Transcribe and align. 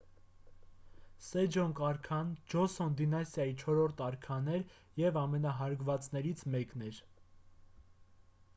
սեջոնգ 1.25 1.81
արքան 1.87 2.31
ջոսոն 2.53 2.95
դինաստիայի 3.01 3.53
չորրորդ 3.65 4.01
արքան 4.07 4.49
էր 4.55 4.65
և 5.03 5.21
ամենահարգվածներից 5.25 6.45
մեկն 6.55 6.87
էր 6.91 7.03